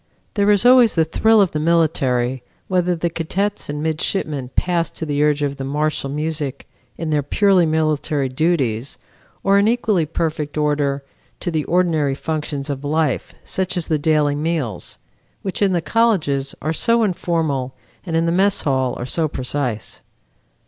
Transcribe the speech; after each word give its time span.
There 0.33 0.49
is 0.49 0.65
always 0.65 0.95
the 0.95 1.05
thrill 1.05 1.41
of 1.41 1.51
the 1.51 1.59
military 1.59 2.41
whether 2.67 2.95
the 2.95 3.07
cadets 3.11 3.69
and 3.69 3.83
midshipmen 3.83 4.49
pass 4.55 4.89
to 4.89 5.05
the 5.05 5.21
urge 5.23 5.43
of 5.43 5.59
martial 5.59 6.09
music 6.09 6.67
in 6.97 7.11
their 7.11 7.21
purely 7.21 7.67
military 7.67 8.27
duties, 8.27 8.97
or 9.43 9.59
in 9.59 9.67
equally 9.67 10.07
perfect 10.07 10.57
order 10.57 11.03
to 11.41 11.51
the 11.51 11.65
ordinary 11.65 12.15
functions 12.15 12.67
of 12.71 12.83
life, 12.83 13.35
such 13.43 13.77
as 13.77 13.85
the 13.85 13.99
daily 13.99 14.33
meals, 14.33 14.97
which 15.43 15.61
in 15.61 15.71
the 15.71 15.81
colleges 15.83 16.55
are 16.63 16.73
so 16.73 17.03
informal 17.03 17.75
and 18.03 18.15
in 18.15 18.25
the 18.25 18.31
mess 18.31 18.61
hall 18.61 18.95
are 18.97 19.05
so 19.05 19.27
precise. 19.27 20.01